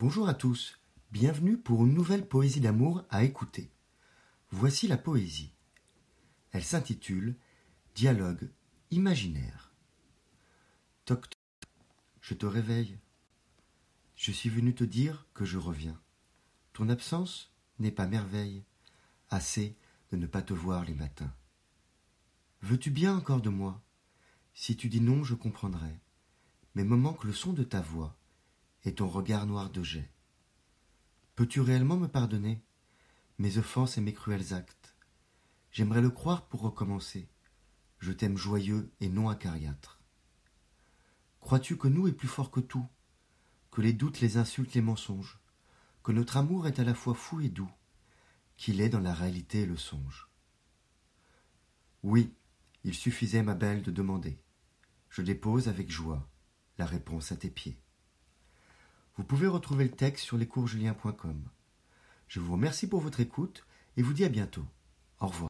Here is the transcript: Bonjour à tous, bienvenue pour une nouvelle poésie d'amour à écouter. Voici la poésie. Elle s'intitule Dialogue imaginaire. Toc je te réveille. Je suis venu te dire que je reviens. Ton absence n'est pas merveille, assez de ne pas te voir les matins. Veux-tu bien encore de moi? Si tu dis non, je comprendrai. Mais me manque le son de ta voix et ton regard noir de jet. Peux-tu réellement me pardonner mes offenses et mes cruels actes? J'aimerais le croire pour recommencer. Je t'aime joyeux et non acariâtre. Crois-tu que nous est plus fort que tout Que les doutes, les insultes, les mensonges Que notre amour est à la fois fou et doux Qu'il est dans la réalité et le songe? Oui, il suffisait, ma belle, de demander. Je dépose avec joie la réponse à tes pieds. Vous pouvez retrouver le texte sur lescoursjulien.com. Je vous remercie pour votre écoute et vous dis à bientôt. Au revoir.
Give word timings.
Bonjour 0.00 0.28
à 0.28 0.34
tous, 0.34 0.78
bienvenue 1.10 1.56
pour 1.58 1.84
une 1.84 1.92
nouvelle 1.92 2.24
poésie 2.24 2.60
d'amour 2.60 3.02
à 3.10 3.24
écouter. 3.24 3.68
Voici 4.52 4.86
la 4.86 4.96
poésie. 4.96 5.52
Elle 6.52 6.62
s'intitule 6.62 7.34
Dialogue 7.96 8.48
imaginaire. 8.92 9.72
Toc 11.04 11.26
je 12.20 12.34
te 12.34 12.46
réveille. 12.46 12.96
Je 14.14 14.30
suis 14.30 14.48
venu 14.48 14.72
te 14.72 14.84
dire 14.84 15.26
que 15.34 15.44
je 15.44 15.58
reviens. 15.58 16.00
Ton 16.74 16.90
absence 16.90 17.52
n'est 17.80 17.90
pas 17.90 18.06
merveille, 18.06 18.62
assez 19.30 19.76
de 20.12 20.16
ne 20.16 20.28
pas 20.28 20.42
te 20.42 20.54
voir 20.54 20.84
les 20.84 20.94
matins. 20.94 21.34
Veux-tu 22.62 22.92
bien 22.92 23.16
encore 23.16 23.40
de 23.40 23.50
moi? 23.50 23.82
Si 24.54 24.76
tu 24.76 24.88
dis 24.88 25.00
non, 25.00 25.24
je 25.24 25.34
comprendrai. 25.34 25.98
Mais 26.76 26.84
me 26.84 26.96
manque 26.96 27.24
le 27.24 27.32
son 27.32 27.52
de 27.52 27.64
ta 27.64 27.80
voix 27.80 28.16
et 28.84 28.94
ton 28.94 29.08
regard 29.08 29.46
noir 29.46 29.70
de 29.70 29.82
jet. 29.82 30.10
Peux-tu 31.34 31.60
réellement 31.60 31.96
me 31.96 32.08
pardonner 32.08 32.62
mes 33.38 33.58
offenses 33.58 33.98
et 33.98 34.00
mes 34.00 34.12
cruels 34.12 34.54
actes? 34.54 34.96
J'aimerais 35.70 36.00
le 36.00 36.10
croire 36.10 36.48
pour 36.48 36.62
recommencer. 36.62 37.28
Je 37.98 38.12
t'aime 38.12 38.36
joyeux 38.36 38.90
et 39.00 39.08
non 39.08 39.28
acariâtre. 39.28 40.00
Crois-tu 41.40 41.76
que 41.76 41.88
nous 41.88 42.08
est 42.08 42.12
plus 42.12 42.28
fort 42.28 42.50
que 42.50 42.60
tout 42.60 42.86
Que 43.70 43.80
les 43.80 43.92
doutes, 43.92 44.20
les 44.20 44.36
insultes, 44.36 44.74
les 44.74 44.82
mensonges 44.82 45.38
Que 46.02 46.12
notre 46.12 46.36
amour 46.36 46.66
est 46.66 46.80
à 46.80 46.84
la 46.84 46.94
fois 46.94 47.14
fou 47.14 47.40
et 47.40 47.48
doux 47.48 47.70
Qu'il 48.56 48.80
est 48.80 48.88
dans 48.88 49.00
la 49.00 49.14
réalité 49.14 49.60
et 49.60 49.66
le 49.66 49.76
songe? 49.76 50.28
Oui, 52.02 52.34
il 52.84 52.94
suffisait, 52.94 53.42
ma 53.42 53.54
belle, 53.54 53.82
de 53.82 53.90
demander. 53.90 54.40
Je 55.10 55.22
dépose 55.22 55.68
avec 55.68 55.90
joie 55.90 56.28
la 56.78 56.86
réponse 56.86 57.32
à 57.32 57.36
tes 57.36 57.50
pieds. 57.50 57.80
Vous 59.18 59.24
pouvez 59.24 59.48
retrouver 59.48 59.82
le 59.82 59.90
texte 59.90 60.24
sur 60.24 60.38
lescoursjulien.com. 60.38 61.42
Je 62.28 62.38
vous 62.38 62.52
remercie 62.52 62.88
pour 62.88 63.00
votre 63.00 63.18
écoute 63.18 63.66
et 63.96 64.02
vous 64.02 64.12
dis 64.12 64.24
à 64.24 64.28
bientôt. 64.28 64.64
Au 65.20 65.26
revoir. 65.26 65.47